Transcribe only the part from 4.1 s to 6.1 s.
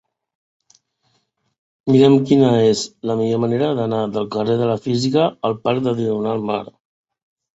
del carrer de la Física al parc de